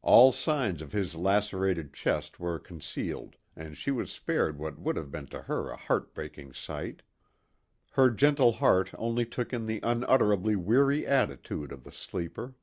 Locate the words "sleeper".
11.92-12.56